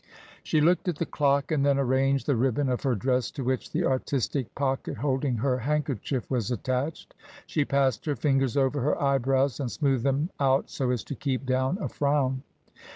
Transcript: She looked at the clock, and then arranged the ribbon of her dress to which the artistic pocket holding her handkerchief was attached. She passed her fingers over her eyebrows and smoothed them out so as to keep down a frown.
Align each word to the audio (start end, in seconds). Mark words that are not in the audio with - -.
She 0.41 0.61
looked 0.61 0.87
at 0.87 0.95
the 0.95 1.05
clock, 1.05 1.51
and 1.51 1.63
then 1.63 1.77
arranged 1.77 2.25
the 2.25 2.35
ribbon 2.35 2.69
of 2.69 2.81
her 2.81 2.95
dress 2.95 3.29
to 3.29 3.43
which 3.43 3.69
the 3.71 3.85
artistic 3.85 4.55
pocket 4.55 4.97
holding 4.97 5.35
her 5.35 5.59
handkerchief 5.59 6.27
was 6.27 6.49
attached. 6.49 7.13
She 7.45 7.65
passed 7.65 8.05
her 8.07 8.15
fingers 8.15 8.57
over 8.57 8.81
her 8.81 8.99
eyebrows 8.99 9.59
and 9.59 9.71
smoothed 9.71 10.03
them 10.03 10.31
out 10.39 10.71
so 10.71 10.89
as 10.89 11.03
to 11.03 11.13
keep 11.13 11.45
down 11.45 11.77
a 11.79 11.87
frown. 11.87 12.41